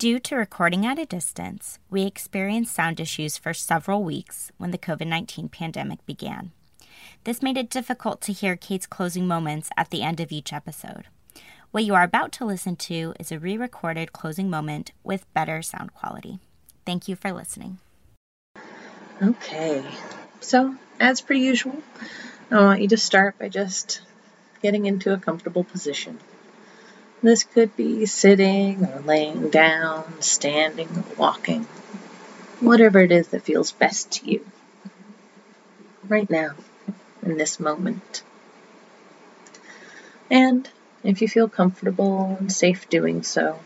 [0.00, 4.78] Due to recording at a distance, we experienced sound issues for several weeks when the
[4.78, 6.52] COVID 19 pandemic began.
[7.24, 11.08] This made it difficult to hear Kate's closing moments at the end of each episode.
[11.70, 15.60] What you are about to listen to is a re recorded closing moment with better
[15.60, 16.38] sound quality.
[16.86, 17.76] Thank you for listening.
[19.20, 19.84] Okay,
[20.40, 21.76] so as per usual,
[22.50, 24.00] I want you to start by just
[24.62, 26.18] getting into a comfortable position.
[27.22, 31.64] This could be sitting or laying down, standing or walking,
[32.60, 34.46] whatever it is that feels best to you
[36.08, 36.52] right now,
[37.22, 38.22] in this moment.
[40.30, 40.68] And
[41.04, 43.60] if you feel comfortable and safe doing so,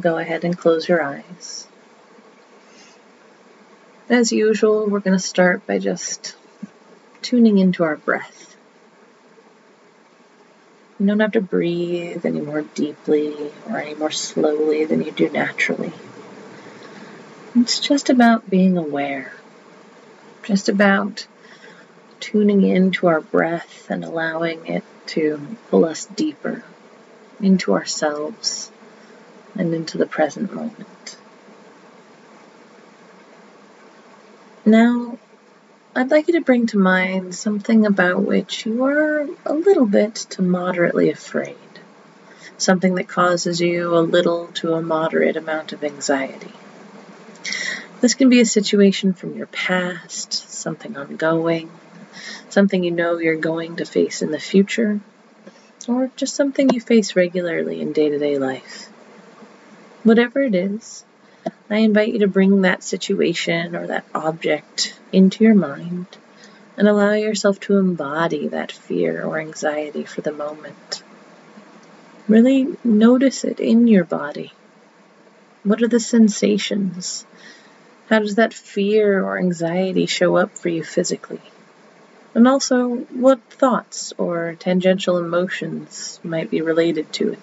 [0.00, 1.66] go ahead and close your eyes.
[4.08, 6.36] As usual, we're going to start by just
[7.22, 8.53] tuning into our breath.
[11.04, 15.28] You don't have to breathe any more deeply or any more slowly than you do
[15.28, 15.92] naturally.
[17.54, 19.34] It's just about being aware,
[20.44, 21.26] just about
[22.20, 26.64] tuning into our breath and allowing it to pull us deeper
[27.38, 28.72] into ourselves
[29.54, 31.18] and into the present moment.
[34.64, 35.18] Now,
[35.96, 40.16] I'd like you to bring to mind something about which you are a little bit
[40.30, 41.56] to moderately afraid,
[42.58, 46.52] something that causes you a little to a moderate amount of anxiety.
[48.00, 51.70] This can be a situation from your past, something ongoing,
[52.48, 54.98] something you know you're going to face in the future,
[55.86, 58.88] or just something you face regularly in day to day life.
[60.02, 61.04] Whatever it is,
[61.70, 66.06] I invite you to bring that situation or that object into your mind
[66.76, 71.02] and allow yourself to embody that fear or anxiety for the moment.
[72.28, 74.52] Really notice it in your body.
[75.62, 77.24] What are the sensations?
[78.10, 81.40] How does that fear or anxiety show up for you physically?
[82.34, 87.38] And also, what thoughts or tangential emotions might be related to it?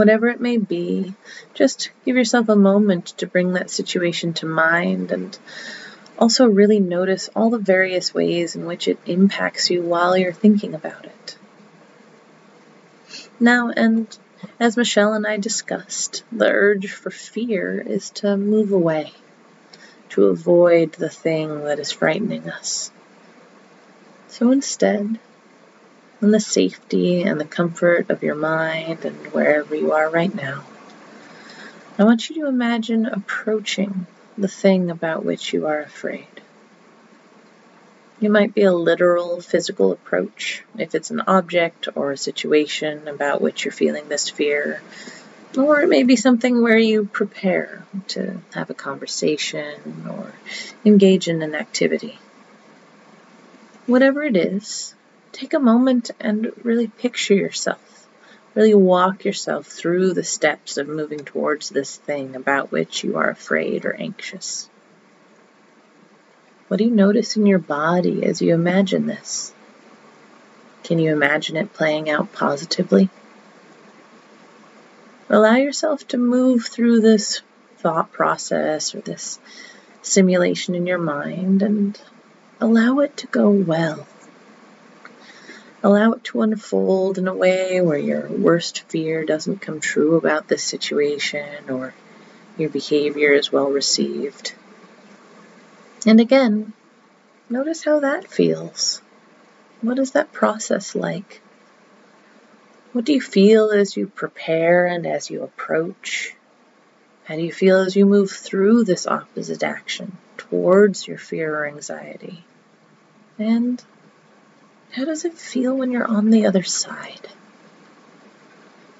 [0.00, 1.12] Whatever it may be,
[1.52, 5.38] just give yourself a moment to bring that situation to mind and
[6.18, 10.72] also really notice all the various ways in which it impacts you while you're thinking
[10.74, 11.36] about it.
[13.38, 14.08] Now, and
[14.58, 19.12] as Michelle and I discussed, the urge for fear is to move away,
[20.08, 22.90] to avoid the thing that is frightening us.
[24.28, 25.18] So instead,
[26.20, 30.64] in the safety and the comfort of your mind and wherever you are right now.
[31.98, 36.26] I want you to imagine approaching the thing about which you are afraid.
[38.20, 43.40] It might be a literal physical approach if it's an object or a situation about
[43.40, 44.82] which you're feeling this fear,
[45.56, 50.32] or it may be something where you prepare to have a conversation or
[50.84, 52.18] engage in an activity.
[53.86, 54.94] Whatever it is,
[55.32, 58.08] take a moment and really picture yourself.
[58.54, 63.30] Really walk yourself through the steps of moving towards this thing about which you are
[63.30, 64.68] afraid or anxious.
[66.68, 69.52] What do you notice in your body as you imagine this?
[70.84, 73.08] Can you imagine it playing out positively?
[75.28, 77.40] Allow yourself to move through this
[77.78, 79.38] thought process or this
[80.02, 82.00] simulation in your mind and
[82.60, 84.06] allow it to go well.
[85.82, 90.46] Allow it to unfold in a way where your worst fear doesn't come true about
[90.46, 91.94] this situation or
[92.58, 94.52] your behavior is well received.
[96.06, 96.74] And again,
[97.48, 99.00] notice how that feels.
[99.80, 101.40] What is that process like?
[102.92, 106.34] What do you feel as you prepare and as you approach?
[107.24, 111.66] How do you feel as you move through this opposite action towards your fear or
[111.66, 112.44] anxiety?
[113.38, 113.82] And
[114.92, 117.28] how does it feel when you're on the other side?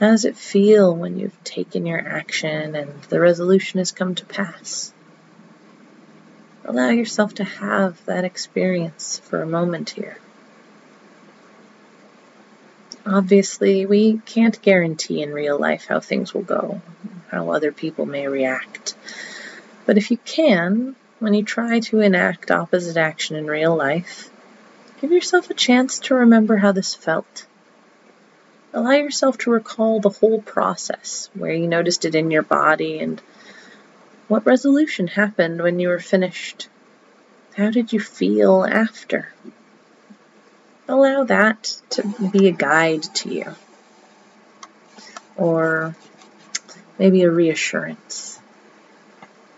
[0.00, 4.24] How does it feel when you've taken your action and the resolution has come to
[4.24, 4.92] pass?
[6.64, 10.16] Allow yourself to have that experience for a moment here.
[13.06, 16.80] Obviously, we can't guarantee in real life how things will go,
[17.30, 18.94] how other people may react.
[19.84, 24.30] But if you can, when you try to enact opposite action in real life,
[25.04, 27.44] Give yourself a chance to remember how this felt.
[28.72, 33.20] Allow yourself to recall the whole process, where you noticed it in your body and
[34.28, 36.68] what resolution happened when you were finished.
[37.54, 39.30] How did you feel after?
[40.88, 43.54] Allow that to be a guide to you.
[45.36, 45.94] Or
[46.98, 48.40] maybe a reassurance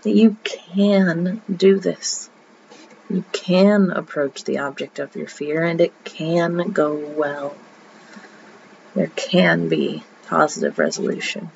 [0.02, 2.31] that you can do this.
[3.08, 7.55] You can approach the object of your fear and it can go well.
[8.94, 11.50] There can be positive resolution.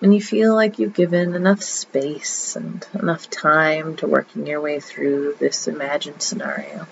[0.00, 4.80] When you feel like you've given enough space and enough time to working your way
[4.80, 6.86] through this imagined scenario,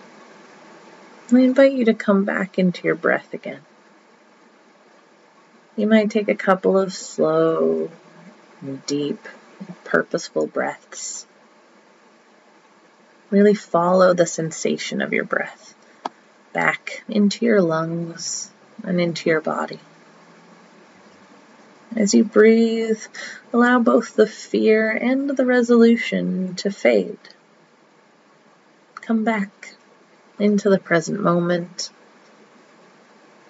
[1.32, 3.60] I invite you to come back into your breath again.
[5.76, 7.90] You might take a couple of slow,
[8.86, 9.20] deep,
[9.84, 11.26] purposeful breaths.
[13.30, 15.74] Really follow the sensation of your breath
[16.52, 18.50] back into your lungs
[18.82, 19.80] and into your body.
[21.94, 23.00] As you breathe,
[23.52, 27.18] allow both the fear and the resolution to fade.
[28.96, 29.74] Come back
[30.38, 31.90] into the present moment,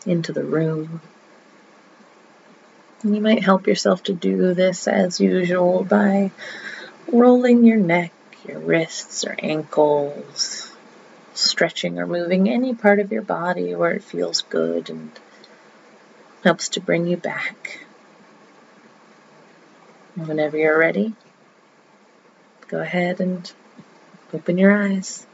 [0.05, 1.00] into the room.
[3.06, 6.32] You might help yourself to do this as usual by
[7.06, 8.12] rolling your neck,
[8.49, 10.75] your wrists or ankles,
[11.32, 15.12] stretching or moving any part of your body where it feels good and
[16.43, 17.87] helps to bring you back.
[20.17, 21.14] Whenever you're ready,
[22.67, 23.53] go ahead and
[24.35, 25.25] open your eyes.